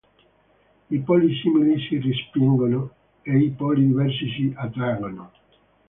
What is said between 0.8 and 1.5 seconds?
I poli